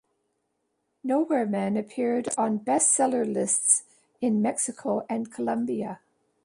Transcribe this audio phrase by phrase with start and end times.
[1.03, 3.83] "Nowhere Man" appeared on bestseller lists
[4.19, 5.99] in Mexico and Colombia.